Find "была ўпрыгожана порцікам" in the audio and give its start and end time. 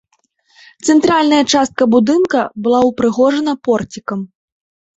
2.65-4.19